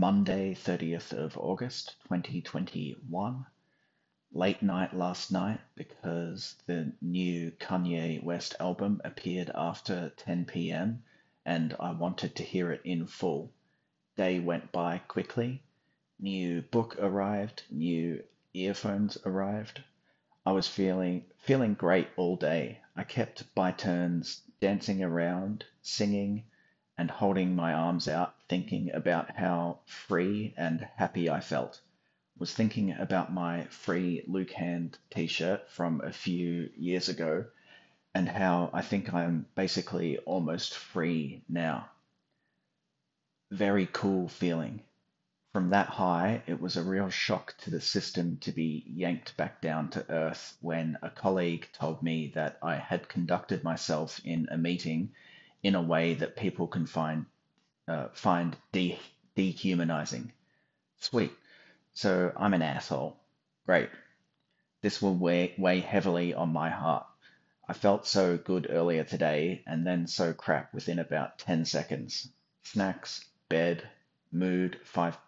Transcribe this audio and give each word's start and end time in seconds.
Monday, 0.00 0.54
30th 0.54 1.12
of 1.12 1.36
August 1.36 1.96
2021. 2.04 3.46
Late 4.30 4.62
night 4.62 4.94
last 4.94 5.32
night 5.32 5.58
because 5.74 6.54
the 6.66 6.92
new 7.02 7.50
Kanye 7.50 8.22
West 8.22 8.54
album 8.60 9.00
appeared 9.02 9.50
after 9.52 10.12
10 10.18 10.44
pm 10.44 11.02
and 11.44 11.74
I 11.80 11.90
wanted 11.90 12.36
to 12.36 12.44
hear 12.44 12.70
it 12.70 12.82
in 12.84 13.08
full. 13.08 13.50
Day 14.16 14.38
went 14.38 14.70
by 14.70 14.98
quickly. 14.98 15.64
New 16.20 16.62
book 16.62 16.94
arrived, 17.00 17.64
new 17.68 18.22
earphones 18.54 19.18
arrived. 19.26 19.82
I 20.46 20.52
was 20.52 20.68
feeling 20.68 21.24
feeling 21.38 21.74
great 21.74 22.06
all 22.16 22.36
day. 22.36 22.82
I 22.94 23.02
kept 23.02 23.52
by 23.52 23.72
turns 23.72 24.42
dancing 24.60 25.02
around, 25.02 25.64
singing, 25.82 26.44
and 26.98 27.10
holding 27.12 27.54
my 27.54 27.72
arms 27.72 28.08
out, 28.08 28.34
thinking 28.48 28.90
about 28.92 29.30
how 29.36 29.78
free 29.86 30.52
and 30.56 30.80
happy 30.96 31.30
I 31.30 31.38
felt. 31.40 31.80
Was 32.36 32.52
thinking 32.52 32.90
about 32.92 33.32
my 33.32 33.64
free 33.66 34.24
Luke 34.26 34.50
Hand 34.50 34.98
t 35.08 35.28
shirt 35.28 35.70
from 35.70 36.00
a 36.00 36.12
few 36.12 36.70
years 36.76 37.08
ago 37.08 37.46
and 38.14 38.28
how 38.28 38.68
I 38.72 38.82
think 38.82 39.14
I'm 39.14 39.46
basically 39.54 40.18
almost 40.18 40.74
free 40.74 41.44
now. 41.48 41.88
Very 43.52 43.86
cool 43.86 44.28
feeling. 44.28 44.82
From 45.52 45.70
that 45.70 45.88
high, 45.88 46.42
it 46.46 46.60
was 46.60 46.76
a 46.76 46.82
real 46.82 47.10
shock 47.10 47.54
to 47.58 47.70
the 47.70 47.80
system 47.80 48.38
to 48.38 48.50
be 48.50 48.84
yanked 48.86 49.36
back 49.36 49.62
down 49.62 49.88
to 49.90 50.10
earth 50.10 50.56
when 50.60 50.98
a 51.00 51.10
colleague 51.10 51.68
told 51.72 52.02
me 52.02 52.32
that 52.34 52.58
I 52.60 52.74
had 52.74 53.08
conducted 53.08 53.62
myself 53.62 54.20
in 54.24 54.48
a 54.50 54.58
meeting 54.58 55.12
in 55.62 55.74
a 55.74 55.82
way 55.82 56.14
that 56.14 56.36
people 56.36 56.66
can 56.66 56.86
find 56.86 57.26
uh, 57.88 58.08
find 58.12 58.56
de- 58.72 58.98
dehumanizing. 59.34 60.32
Sweet. 60.98 61.32
So 61.94 62.32
I'm 62.36 62.54
an 62.54 62.62
asshole. 62.62 63.16
Great. 63.66 63.88
This 64.82 65.02
will 65.02 65.14
weigh, 65.14 65.54
weigh 65.58 65.80
heavily 65.80 66.34
on 66.34 66.52
my 66.52 66.70
heart. 66.70 67.06
I 67.66 67.72
felt 67.72 68.06
so 68.06 68.36
good 68.36 68.68
earlier 68.70 69.04
today 69.04 69.62
and 69.66 69.86
then 69.86 70.06
so 70.06 70.32
crap 70.32 70.72
within 70.72 70.98
about 70.98 71.38
10 71.38 71.64
seconds. 71.64 72.28
Snacks, 72.62 73.24
bed, 73.48 73.82
mood, 74.32 74.78
5, 74.84 75.18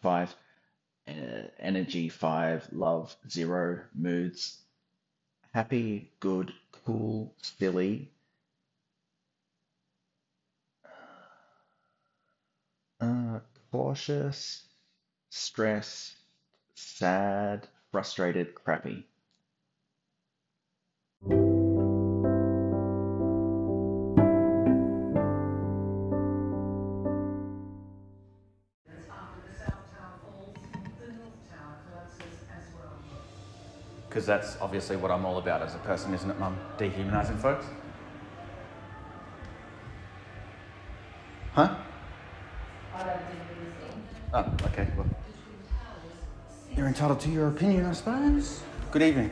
five 0.00 0.34
uh, 1.08 1.12
energy, 1.58 2.08
5, 2.08 2.68
love, 2.72 3.16
0, 3.28 3.80
moods, 3.94 4.58
happy, 5.52 6.12
good, 6.20 6.52
cool, 6.84 7.34
silly, 7.42 8.10
Uh, 13.00 13.38
cautious, 13.70 14.62
stressed, 15.30 16.14
sad, 16.74 17.68
frustrated, 17.90 18.54
crappy. 18.54 19.04
Because 34.08 34.26
that's 34.26 34.56
obviously 34.60 34.96
what 34.96 35.10
I'm 35.10 35.24
all 35.24 35.38
about 35.38 35.62
as 35.62 35.74
a 35.74 35.78
person, 35.78 36.14
isn't 36.14 36.30
it, 36.30 36.38
Mum? 36.38 36.58
Dehumanising 36.78 37.38
folks? 37.40 37.66
Huh? 41.52 41.76
Oh, 44.32 44.44
okay. 44.66 44.86
Well, 44.96 45.06
you're 46.76 46.86
entitled 46.86 47.20
to 47.20 47.30
your 47.30 47.48
opinion, 47.48 47.86
I 47.86 47.92
suppose. 47.92 48.62
Good 48.90 49.02
evening. 49.02 49.30